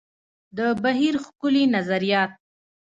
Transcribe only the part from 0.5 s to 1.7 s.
د بهیر ښکلي